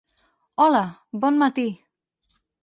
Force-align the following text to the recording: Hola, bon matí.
Hola, 0.63 0.81
bon 1.25 1.37
matí. 1.43 1.67